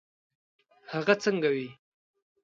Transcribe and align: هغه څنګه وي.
هغه 0.93 1.13
څنګه 1.23 1.49
وي. 1.55 1.67